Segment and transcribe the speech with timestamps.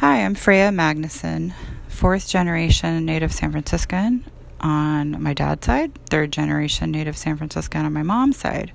[0.00, 1.54] Hi, I'm Freya Magnusson,
[1.88, 4.26] fourth generation native San Franciscan
[4.60, 8.72] on my dad's side, third generation native San Franciscan on my mom's side.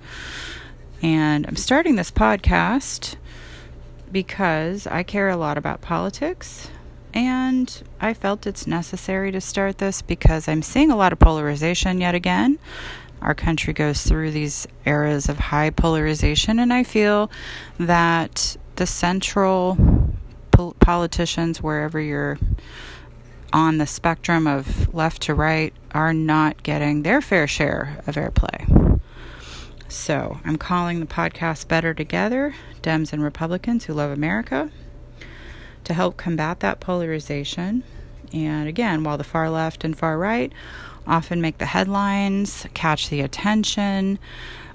[1.03, 3.17] And I'm starting this podcast
[4.11, 6.71] because I care a lot about politics.
[7.13, 12.01] And I felt it's necessary to start this because I'm seeing a lot of polarization
[12.01, 12.57] yet again.
[13.21, 17.29] Our country goes through these eras of high polarization, and I feel
[17.77, 19.77] that the central
[20.61, 22.37] pol- politicians, wherever you're
[23.53, 28.99] on the spectrum of left to right, are not getting their fair share of airplay.
[29.87, 34.71] So I'm calling the podcast Better Together Dems and Republicans Who Love America
[35.83, 37.83] to help combat that polarization.
[38.31, 40.53] And again, while the far left and far right
[41.05, 44.19] often make the headlines, catch the attention,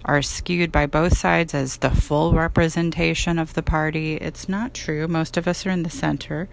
[0.07, 4.15] are skewed by both sides as the full representation of the party.
[4.15, 5.09] It's not true.
[5.09, 6.49] Most of us are in the center.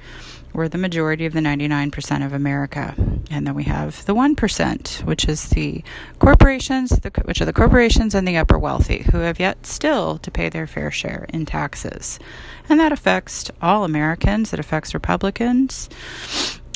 [0.53, 2.95] We're the majority of the 99% of America.
[3.30, 5.83] And then we have the 1%, which is the
[6.17, 10.31] corporations, the, which are the corporations and the upper wealthy, who have yet still to
[10.31, 12.20] pay their fair share in taxes.
[12.67, 15.89] And that affects all Americans, it affects Republicans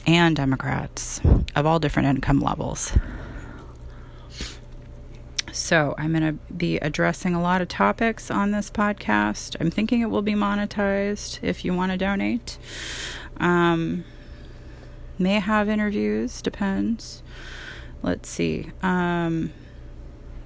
[0.05, 1.21] and Democrats
[1.55, 2.93] of all different income levels.
[5.57, 9.55] So, I'm going to be addressing a lot of topics on this podcast.
[9.59, 12.59] I'm thinking it will be monetized if you want to donate.
[13.37, 14.05] Um,
[15.17, 17.23] may have interviews, depends.
[18.03, 18.69] Let's see.
[18.83, 19.51] Um,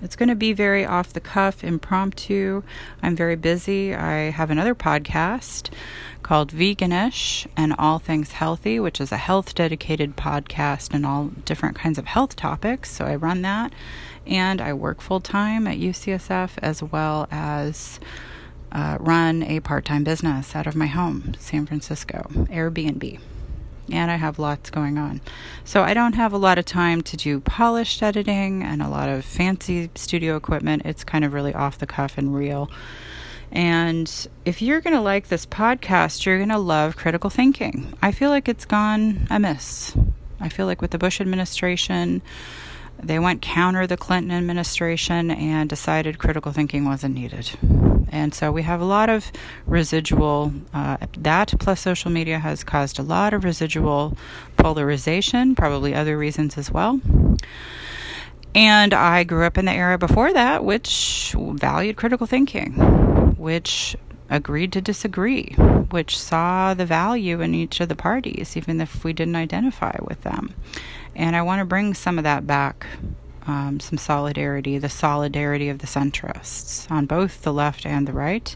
[0.02, 2.64] it's going to be very off the cuff, impromptu.
[3.02, 3.94] I'm very busy.
[3.94, 5.70] I have another podcast
[6.24, 11.76] called Veganish and All Things Healthy, which is a health dedicated podcast and all different
[11.76, 12.92] kinds of health topics.
[12.92, 13.74] So I run that
[14.26, 18.00] and I work full time at UCSF as well as
[18.72, 23.20] uh, run a part time business out of my home, San Francisco, Airbnb.
[23.92, 25.22] And I have lots going on.
[25.64, 29.10] So I don't have a lot of time to do polished editing and a lot
[29.10, 30.84] of fancy studio equipment.
[30.86, 32.72] It's kind of really off the cuff and real.
[33.52, 34.10] And
[34.46, 37.94] if you're going to like this podcast, you're going to love critical thinking.
[38.02, 39.94] I feel like it's gone amiss.
[40.40, 42.22] I feel like with the Bush administration,
[43.04, 47.52] they went counter the Clinton administration and decided critical thinking wasn't needed.
[48.12, 49.32] And so we have a lot of
[49.66, 54.18] residual, uh, that plus social media has caused a lot of residual
[54.58, 57.00] polarization, probably other reasons as well.
[58.54, 62.74] And I grew up in the era before that, which valued critical thinking,
[63.38, 63.96] which
[64.30, 65.54] agreed to disagree,
[65.90, 70.22] which saw the value in each of the parties, even if we didn't identify with
[70.22, 70.54] them.
[71.16, 72.86] And I want to bring some of that back
[73.48, 78.56] um, some solidarity, the solidarity of the centrists on both the left and the right,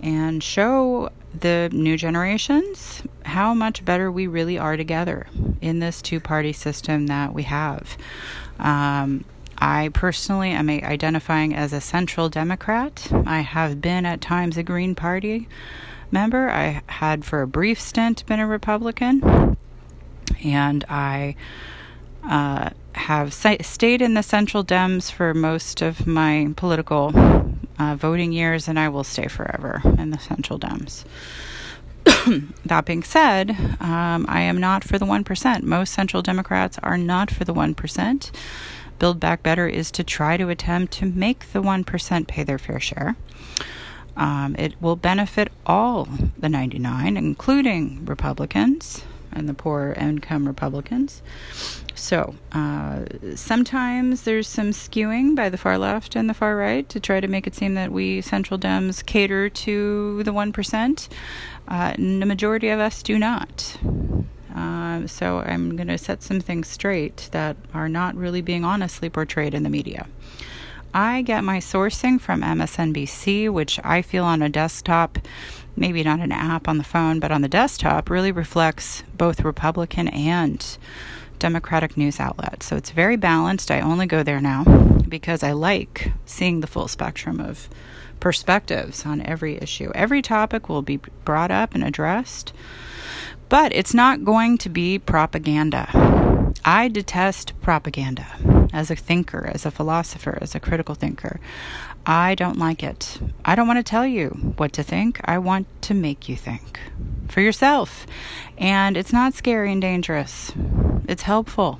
[0.00, 5.26] and show the new generations how much better we really are together
[5.60, 7.96] in this two party system that we have.
[8.58, 9.24] Um,
[9.58, 13.08] I personally am identifying as a central Democrat.
[13.26, 15.48] I have been at times a Green Party
[16.10, 16.50] member.
[16.50, 19.56] I had for a brief stint been a Republican.
[20.42, 21.36] And I
[22.24, 27.12] uh, have stayed in the Central Dems for most of my political
[27.78, 31.04] uh, voting years, and I will stay forever in the Central Dems.
[32.64, 33.50] that being said,
[33.80, 35.62] um, I am not for the 1%.
[35.62, 38.30] Most Central Democrats are not for the 1%.
[38.98, 42.80] Build Back Better is to try to attempt to make the 1% pay their fair
[42.80, 43.16] share.
[44.16, 46.06] Um, it will benefit all
[46.38, 49.02] the 99, including Republicans
[49.32, 51.22] and the poor income Republicans.
[51.94, 53.04] So uh,
[53.34, 57.28] sometimes there's some skewing by the far left and the far right to try to
[57.28, 61.08] make it seem that we Central Dems cater to the 1%.
[61.68, 63.76] Uh, the majority of us do not.
[64.54, 69.08] Uh, so I'm going to set some things straight that are not really being honestly
[69.08, 70.06] portrayed in the media.
[70.92, 75.18] I get my sourcing from MSNBC, which I feel on a desktop
[75.76, 80.08] maybe not an app on the phone, but on the desktop, really reflects both Republican
[80.08, 80.78] and
[81.38, 82.66] Democratic news outlets.
[82.66, 83.70] So it's very balanced.
[83.70, 84.64] I only go there now
[85.08, 87.68] because I like seeing the full spectrum of
[88.20, 89.90] perspectives on every issue.
[89.94, 92.52] Every topic will be brought up and addressed,
[93.48, 96.52] but it's not going to be propaganda.
[96.64, 98.26] I detest propaganda
[98.72, 101.40] as a thinker, as a philosopher, as a critical thinker.
[102.06, 103.18] I don't like it.
[103.44, 105.20] I don't want to tell you what to think.
[105.24, 106.80] I want to make you think
[107.28, 108.06] for yourself.
[108.58, 110.52] And it's not scary and dangerous,
[111.08, 111.78] it's helpful.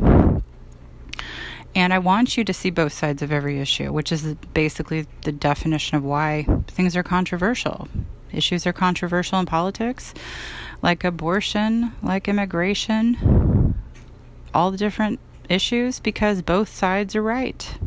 [1.75, 5.33] And I want you to see both sides of every issue, which is basically the
[5.33, 7.87] definition of why things are controversial.
[8.33, 10.13] Issues are controversial in politics,
[10.83, 13.75] like abortion, like immigration,
[14.53, 17.79] all the different issues, because both sides are right.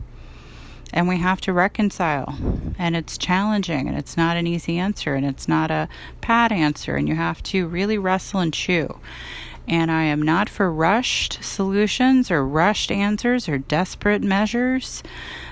[0.94, 2.38] And we have to reconcile.
[2.78, 5.90] And it's challenging, and it's not an easy answer, and it's not a
[6.22, 9.00] pat answer, and you have to really wrestle and chew.
[9.68, 15.02] And I am not for rushed solutions or rushed answers or desperate measures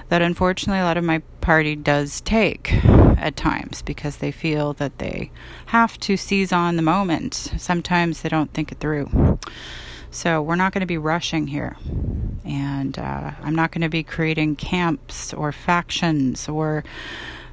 [0.09, 4.97] that unfortunately a lot of my party does take at times because they feel that
[4.97, 5.31] they
[5.67, 7.33] have to seize on the moment.
[7.33, 9.39] Sometimes they don't think it through.
[10.11, 11.77] So we're not going to be rushing here.
[12.43, 16.83] And uh, I'm not going to be creating camps or factions or,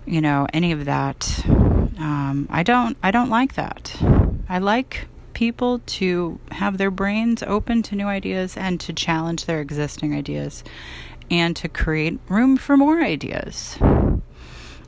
[0.05, 1.43] you know, any of that.
[1.47, 2.97] Um, I don't.
[3.03, 3.97] I don't like that.
[4.49, 9.61] I like people to have their brains open to new ideas and to challenge their
[9.61, 10.65] existing ideas
[11.31, 13.79] and to create room for more ideas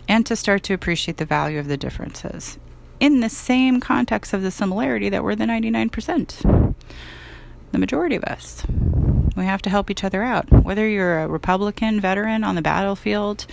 [0.08, 2.58] and to start to appreciate the value of the differences
[2.99, 6.59] in the same context of the similarity that we're the 99%.
[7.72, 8.64] The majority of us.
[9.37, 10.50] We have to help each other out.
[10.50, 13.46] Whether you're a Republican veteran on the battlefield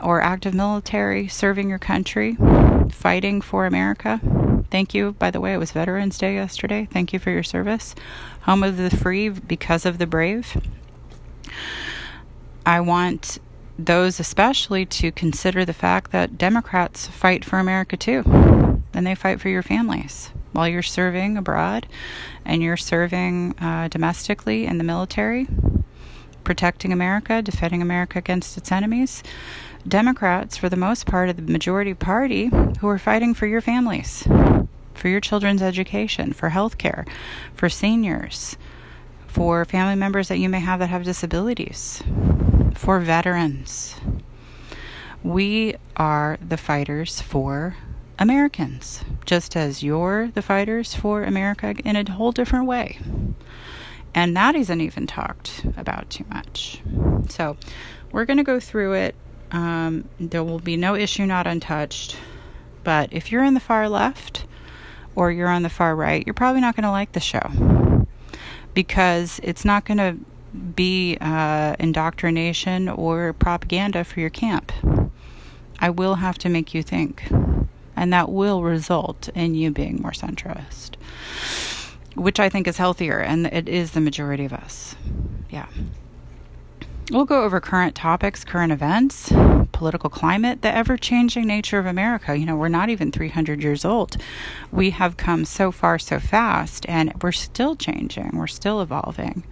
[0.00, 2.36] or active military serving your country,
[2.90, 4.20] fighting for America.
[4.70, 6.86] Thank you, by the way, it was Veterans Day yesterday.
[6.90, 7.94] Thank you for your service.
[8.42, 10.60] Home of the free because of the brave.
[12.64, 13.38] I want
[13.78, 18.22] those especially to consider the fact that Democrats fight for America too,
[18.92, 21.86] and they fight for your families while you're serving abroad
[22.44, 25.46] and you're serving uh, domestically in the military,
[26.44, 29.22] protecting America, defending America against its enemies.
[29.86, 32.50] Democrats, for the most part, are the majority party
[32.80, 34.26] who are fighting for your families,
[34.94, 37.04] for your children's education, for health care,
[37.54, 38.56] for seniors,
[39.26, 42.02] for family members that you may have that have disabilities
[42.74, 43.94] for veterans.
[45.22, 47.76] We are the fighters for
[48.18, 52.98] Americans, just as you're the fighters for America in a whole different way.
[54.14, 56.80] And that isn't even talked about too much.
[57.28, 57.56] So
[58.12, 59.14] we're going to go through it.
[59.50, 62.16] Um, there will be no issue not untouched.
[62.82, 64.46] But if you're in the far left
[65.14, 68.06] or you're on the far right, you're probably not going to like the show
[68.72, 70.16] because it's not going to
[70.74, 74.72] be uh, indoctrination or propaganda for your camp.
[75.78, 77.22] I will have to make you think,
[77.96, 80.92] and that will result in you being more centrist,
[82.14, 84.94] which I think is healthier, and it is the majority of us.
[85.50, 85.66] Yeah.
[87.10, 89.32] We'll go over current topics, current events,
[89.70, 92.36] political climate, the ever changing nature of America.
[92.36, 94.16] You know, we're not even 300 years old.
[94.72, 99.44] We have come so far so fast, and we're still changing, we're still evolving.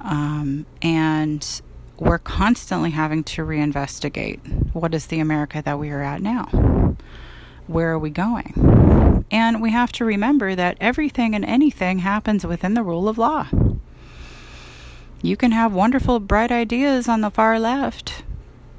[0.00, 1.60] Um, and
[1.98, 6.96] we're constantly having to reinvestigate what is the America that we are at now?
[7.68, 9.24] Where are we going?
[9.30, 13.46] And we have to remember that everything and anything happens within the rule of law.
[15.22, 18.24] You can have wonderful, bright ideas on the far left,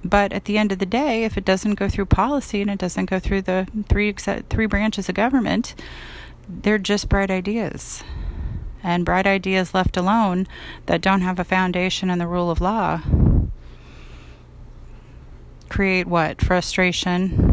[0.03, 2.80] but at the end of the day, if it doesn't go through policy and it
[2.80, 5.75] doesn't go through the three three branches of government,
[6.47, 8.03] they're just bright ideas
[8.81, 10.47] and bright ideas left alone
[10.88, 13.01] that don't have a foundation in the rule of law
[15.69, 16.42] create what?
[16.42, 17.48] Frustration,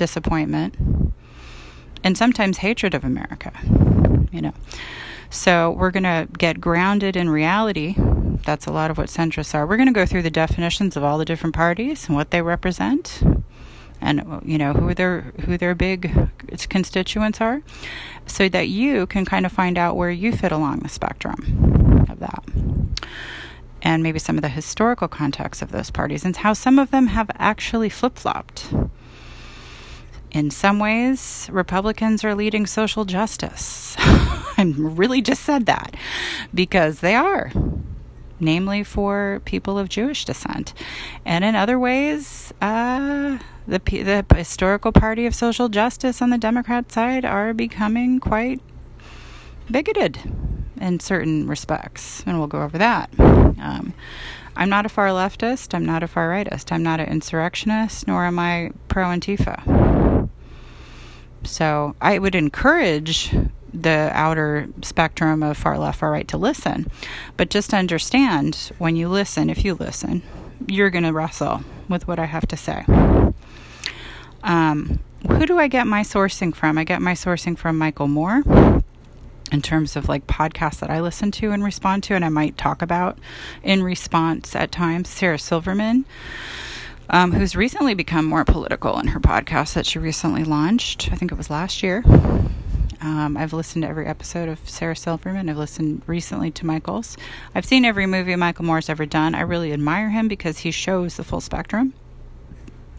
[0.00, 0.74] disappointment,
[2.02, 3.52] and sometimes hatred of America.
[4.32, 4.54] You know.
[5.28, 7.94] So we're going to get grounded in reality.
[8.46, 9.66] That's a lot of what centrists are.
[9.66, 12.40] We're going to go through the definitions of all the different parties and what they
[12.40, 13.22] represent
[14.00, 16.10] and you know who their who their big
[16.70, 17.60] constituents are
[18.26, 22.18] so that you can kind of find out where you fit along the spectrum of
[22.18, 22.42] that
[23.82, 27.08] and maybe some of the historical context of those parties and how some of them
[27.08, 28.72] have actually flip-flopped
[30.30, 35.94] in some ways republicans are leading social justice i really just said that
[36.54, 37.52] because they are
[38.40, 40.72] namely for people of Jewish descent.
[41.24, 46.90] And in other ways, uh, the, the historical party of social justice on the Democrat
[46.90, 48.60] side are becoming quite
[49.70, 50.18] bigoted
[50.80, 52.24] in certain respects.
[52.26, 53.10] And we'll go over that.
[53.18, 53.92] Um,
[54.56, 55.74] I'm not a far leftist.
[55.74, 56.72] I'm not a far rightist.
[56.72, 59.99] I'm not an insurrectionist, nor am I pro Antifa.
[61.44, 63.34] So I would encourage
[63.72, 66.90] the outer spectrum of far left, far right to listen.
[67.36, 70.22] But just understand when you listen, if you listen,
[70.66, 72.84] you're going to wrestle with what I have to say.
[74.42, 76.78] Um, who do I get my sourcing from?
[76.78, 78.42] I get my sourcing from Michael Moore
[79.52, 82.56] in terms of like podcasts that I listen to and respond to, and I might
[82.56, 83.18] talk about
[83.62, 85.08] in response at times.
[85.08, 86.04] Sarah Silverman
[87.10, 91.12] um, who's recently become more political in her podcast that she recently launched.
[91.12, 92.04] I think it was last year.
[93.02, 95.48] Um, I've listened to every episode of Sarah Silverman.
[95.48, 97.16] I've listened recently to Michael's.
[97.54, 99.34] I've seen every movie Michael Moore's ever done.
[99.34, 101.94] I really admire him because he shows the full spectrum,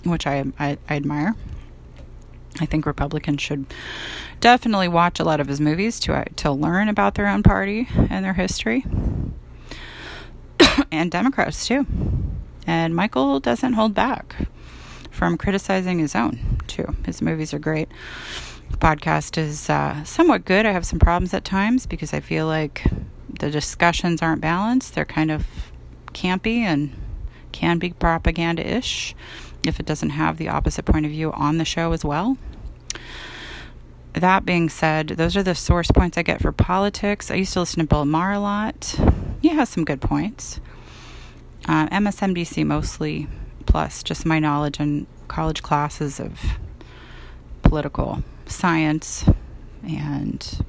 [0.03, 1.35] which I, I, I admire.
[2.59, 3.65] I think Republicans should
[4.41, 7.87] definitely watch a lot of his movies to uh, to learn about their own party
[7.95, 8.85] and their history,
[10.91, 11.85] and Democrats too.
[12.67, 14.35] And Michael doesn't hold back
[15.09, 16.95] from criticizing his own too.
[17.05, 17.89] His movies are great
[18.81, 20.65] podcast is uh, somewhat good.
[20.65, 22.83] I have some problems at times because I feel like
[23.39, 24.95] the discussions aren't balanced.
[24.95, 25.45] They're kind of
[26.13, 26.95] campy and
[27.51, 29.15] can be propaganda ish
[29.65, 32.37] if it doesn't have the opposite point of view on the show as well.
[34.13, 37.31] That being said, those are the source points I get for politics.
[37.31, 38.99] I used to listen to Bill Maher a lot.
[39.41, 40.59] He has some good points.
[41.67, 43.27] Uh, MSNBC mostly,
[43.65, 46.39] plus just my knowledge in college classes of
[47.61, 49.23] political science
[49.83, 50.63] and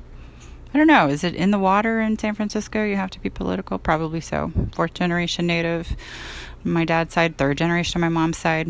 [0.75, 2.83] I don't know, is it in the water in San Francisco?
[2.83, 3.79] You have to be political?
[3.79, 4.53] Probably so.
[4.75, 5.95] Fourth generation native,
[6.65, 8.69] my dad's side, third generation on my mom's side.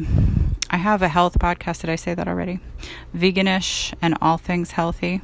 [0.68, 1.82] I have a health podcast.
[1.82, 2.58] Did I say that already?
[3.14, 5.20] Veganish and all things healthy,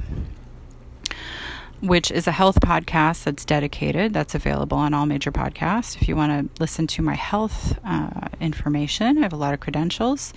[1.81, 5.99] which is a health podcast that's dedicated, that's available on all major podcasts.
[6.01, 9.59] If you want to listen to my health uh, information, I have a lot of
[9.59, 10.33] credentials.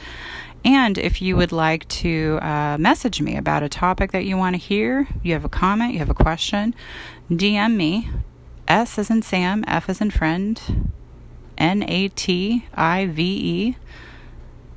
[0.64, 4.54] And if you would like to uh, message me about a topic that you want
[4.54, 6.74] to hear, you have a comment, you have a question,
[7.30, 8.08] DM me.
[8.68, 10.92] S as in Sam, F as in friend,
[11.58, 13.76] N A T I V E,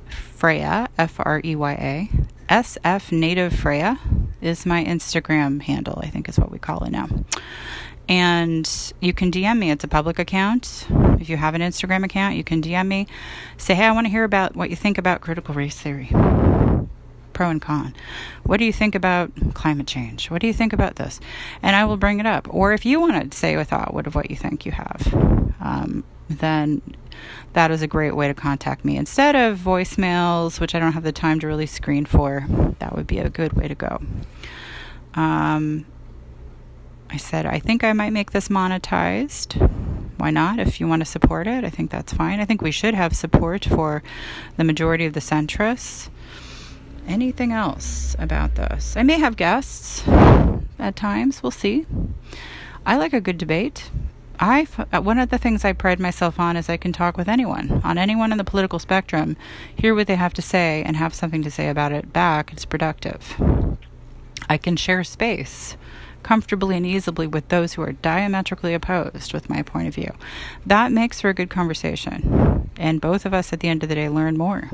[0.08, 2.52] Freya, F R E Y A.
[2.52, 3.98] SF Native Freya
[4.40, 7.08] is my Instagram handle, I think is what we call it now.
[8.08, 9.70] And you can DM me.
[9.70, 10.86] It's a public account.
[11.20, 13.06] If you have an Instagram account, you can DM me.
[13.56, 16.10] Say, hey, I want to hear about what you think about critical race theory.
[17.36, 17.94] Pro and con.
[18.44, 20.30] What do you think about climate change?
[20.30, 21.20] What do you think about this?
[21.60, 22.48] And I will bring it up.
[22.48, 25.14] Or if you want to say a thought what of what you think you have,
[25.60, 26.80] um, then
[27.52, 28.96] that is a great way to contact me.
[28.96, 32.46] Instead of voicemails, which I don't have the time to really screen for,
[32.78, 34.00] that would be a good way to go.
[35.12, 35.84] Um,
[37.10, 39.60] I said, I think I might make this monetized.
[40.16, 40.58] Why not?
[40.58, 42.40] If you want to support it, I think that's fine.
[42.40, 44.02] I think we should have support for
[44.56, 46.08] the majority of the centrists.
[47.06, 48.96] Anything else about this?
[48.96, 50.06] I may have guests
[50.78, 51.42] at times.
[51.42, 51.86] We'll see.
[52.84, 53.90] I like a good debate.
[54.38, 57.28] I uh, one of the things I pride myself on is I can talk with
[57.28, 59.36] anyone on anyone in the political spectrum,
[59.74, 62.52] hear what they have to say, and have something to say about it back.
[62.52, 63.34] It's productive.
[64.48, 65.76] I can share space
[66.22, 70.12] comfortably and easily with those who are diametrically opposed with my point of view.
[70.66, 72.68] That makes for a good conversation.
[72.76, 74.68] And both of us at the end of the day learn more.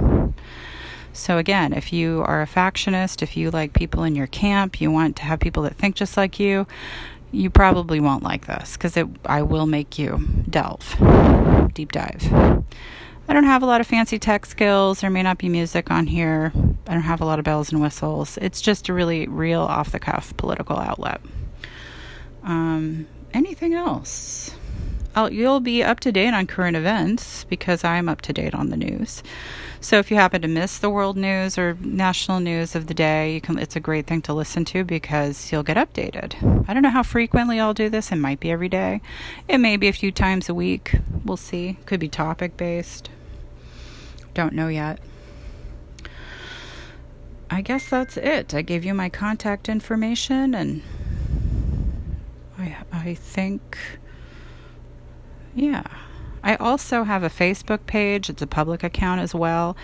[1.12, 4.90] So, again, if you are a factionist, if you like people in your camp, you
[4.90, 6.66] want to have people that think just like you,
[7.30, 10.96] you probably won't like this because I will make you delve,
[11.74, 12.32] deep dive.
[13.28, 15.00] I don't have a lot of fancy tech skills.
[15.00, 16.52] There may not be music on here.
[16.86, 18.36] I don't have a lot of bells and whistles.
[18.38, 21.20] It's just a really real off the cuff political outlet.
[22.42, 24.54] Um, anything else?
[25.14, 28.70] I'll, you'll be up to date on current events because I'm up to date on
[28.70, 29.22] the news.
[29.80, 33.34] So if you happen to miss the world news or national news of the day,
[33.34, 33.58] you can.
[33.58, 36.66] It's a great thing to listen to because you'll get updated.
[36.68, 38.12] I don't know how frequently I'll do this.
[38.12, 39.00] It might be every day.
[39.48, 40.96] It may be a few times a week.
[41.24, 41.78] We'll see.
[41.84, 43.10] Could be topic based.
[44.34, 44.98] Don't know yet.
[47.50, 48.54] I guess that's it.
[48.54, 50.82] I gave you my contact information and
[52.56, 53.76] I I think
[55.54, 55.82] yeah.
[56.44, 58.28] I also have a Facebook page.
[58.28, 59.76] It's a public account as well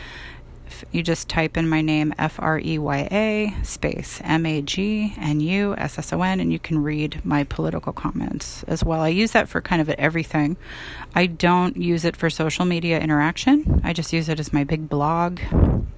[0.92, 5.14] you just type in my name F R E Y A space M A G
[5.18, 9.00] N U S S O N and you can read my political comments as well.
[9.00, 10.56] I use that for kind of everything.
[11.14, 13.80] I don't use it for social media interaction.
[13.84, 15.40] I just use it as my big blog.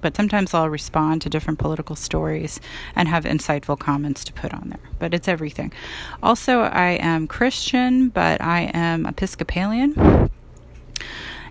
[0.01, 2.59] But sometimes I'll respond to different political stories
[2.95, 4.89] and have insightful comments to put on there.
[4.99, 5.71] But it's everything.
[6.23, 10.29] Also, I am Christian, but I am Episcopalian.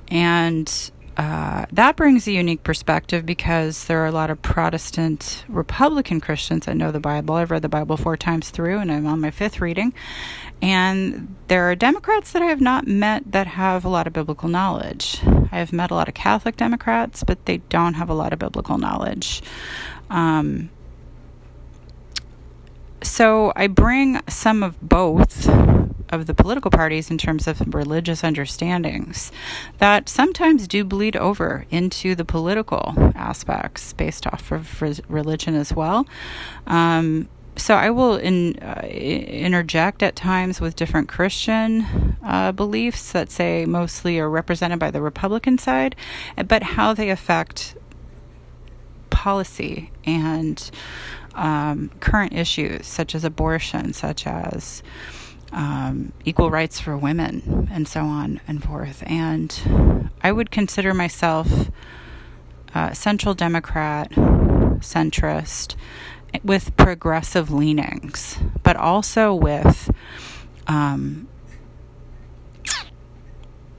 [0.09, 6.19] And uh, that brings a unique perspective because there are a lot of Protestant Republican
[6.19, 7.35] Christians that know the Bible.
[7.35, 9.93] I've read the Bible four times through, and I'm on my fifth reading.
[10.62, 14.49] And there are Democrats that I have not met that have a lot of biblical
[14.49, 15.21] knowledge.
[15.53, 18.39] I have met a lot of Catholic Democrats, but they don't have a lot of
[18.39, 19.43] biblical knowledge.
[20.09, 20.71] Um,
[23.03, 25.47] so I bring some of both
[26.11, 29.33] of the political parties in terms of religious understandings
[29.79, 36.07] that sometimes do bleed over into the political aspects based off of religion as well.
[36.67, 43.31] Um, so I will in, uh, interject at times with different Christian uh, beliefs that
[43.31, 45.95] say mostly are represented by the Republican side,
[46.47, 47.76] but how they affect
[49.11, 50.71] policy and
[51.35, 54.83] um, current issues such as abortion, such as
[55.52, 59.02] um, equal rights for women, and so on and forth.
[59.07, 61.71] And I would consider myself
[62.75, 64.11] uh, central Democrat,
[64.80, 65.76] centrist,
[66.45, 69.90] with progressive leanings, but also with
[70.69, 71.26] um,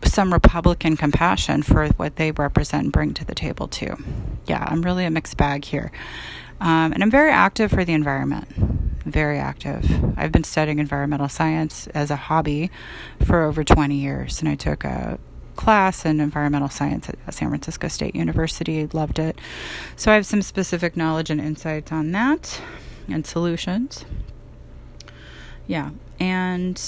[0.04, 3.96] some Republican compassion for what they represent and bring to the table, too.
[4.46, 5.92] Yeah, I'm really a mixed bag here.
[6.60, 8.48] Um, and I'm very active for the environment.
[9.12, 9.86] Very active.
[10.18, 12.72] I've been studying environmental science as a hobby
[13.26, 15.20] for over 20 years, and I took a
[15.58, 18.88] class in environmental science at San Francisco State University.
[18.88, 19.38] Loved it.
[19.98, 22.62] So I have some specific knowledge and insights on that
[23.10, 24.06] and solutions.
[25.68, 25.90] Yeah.
[26.20, 26.82] And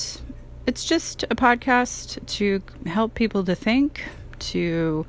[0.66, 4.06] it's just a podcast to help people to think,
[4.40, 5.06] to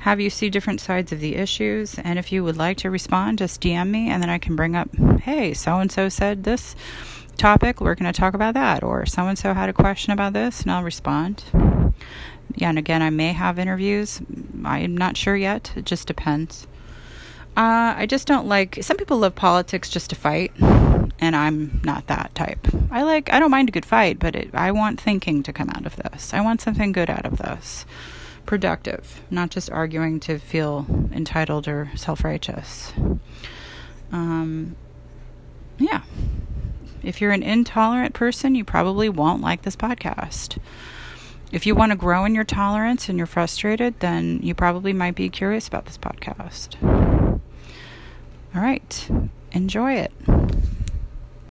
[0.00, 1.98] have you see different sides of the issues.
[1.98, 4.74] And if you would like to respond, just DM me and then I can bring
[4.74, 4.88] up,
[5.22, 6.74] hey, so and so said this
[7.36, 8.82] topic, we're going to talk about that.
[8.82, 11.44] Or so and so had a question about this, and I'll respond.
[12.54, 14.20] Yeah, and again, I may have interviews.
[14.64, 15.72] I'm not sure yet.
[15.76, 16.66] It just depends.
[17.56, 18.78] Uh, I just don't like.
[18.82, 22.66] Some people love politics just to fight, and I'm not that type.
[22.90, 23.32] I like.
[23.32, 25.96] I don't mind a good fight, but it, I want thinking to come out of
[25.96, 26.32] this.
[26.32, 27.86] I want something good out of this,
[28.50, 32.92] productive, not just arguing to feel entitled or self-righteous.
[34.10, 34.74] Um,
[35.78, 36.02] yeah.
[37.04, 40.58] If you're an intolerant person, you probably won't like this podcast.
[41.52, 45.14] If you want to grow in your tolerance and you're frustrated, then you probably might
[45.14, 46.74] be curious about this podcast.
[46.82, 49.08] All right.
[49.52, 50.12] Enjoy it.